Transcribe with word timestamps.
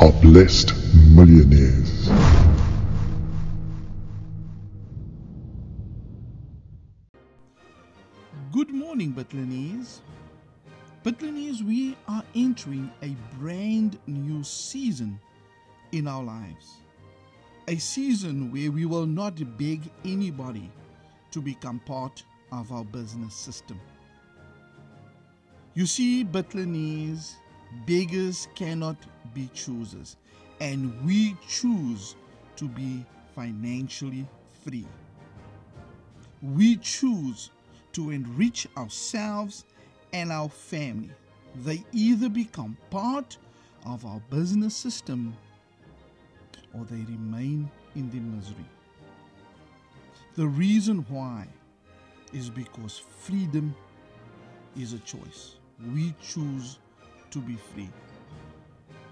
are 0.00 0.12
blessed 0.12 0.74
millionaires. 1.14 2.10
Good 8.52 8.70
morning, 8.70 9.12
Butlinese. 9.14 10.00
Butlinese, 11.02 11.62
we 11.62 11.96
are 12.08 12.22
entering 12.34 12.90
a 13.02 13.16
brand 13.38 13.98
new 14.06 14.44
season 14.44 15.18
in 15.92 16.06
our 16.06 16.22
lives. 16.22 16.82
A 17.68 17.76
season 17.76 18.52
where 18.52 18.70
we 18.70 18.84
will 18.84 19.06
not 19.06 19.36
beg 19.56 19.80
anybody 20.04 20.70
to 21.30 21.40
become 21.40 21.80
part 21.80 22.22
of 22.52 22.70
our 22.70 22.84
business 22.84 23.34
system. 23.34 23.80
You 25.74 25.86
see, 25.86 26.22
Butlinese, 26.24 27.34
beggars 27.86 28.48
cannot 28.54 28.96
be 29.36 29.50
choosers, 29.52 30.16
and 30.60 30.92
we 31.04 31.36
choose 31.46 32.16
to 32.56 32.66
be 32.66 33.04
financially 33.34 34.26
free. 34.64 34.86
We 36.40 36.76
choose 36.78 37.50
to 37.92 38.10
enrich 38.10 38.66
ourselves 38.78 39.64
and 40.14 40.32
our 40.32 40.48
family. 40.48 41.10
They 41.64 41.84
either 41.92 42.30
become 42.30 42.78
part 42.88 43.36
of 43.84 44.06
our 44.06 44.20
business 44.30 44.74
system 44.74 45.36
or 46.72 46.84
they 46.86 47.04
remain 47.04 47.70
in 47.94 48.10
the 48.10 48.20
misery. 48.20 48.64
The 50.36 50.46
reason 50.46 51.04
why 51.10 51.46
is 52.32 52.48
because 52.48 52.98
freedom 52.98 53.74
is 54.78 54.94
a 54.94 54.98
choice. 55.00 55.56
We 55.94 56.14
choose 56.22 56.78
to 57.30 57.38
be 57.38 57.56
free. 57.74 57.90